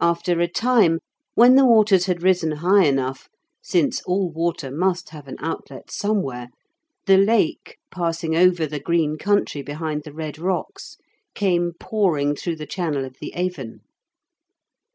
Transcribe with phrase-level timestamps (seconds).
[0.00, 1.00] After a time,
[1.34, 3.28] when the waters had risen high enough,
[3.62, 6.48] since all water must have an outlet somewhere,
[7.04, 10.96] the Lake, passing over the green country behind the Red Rocks,
[11.34, 13.80] came pouring through the channel of the Avon.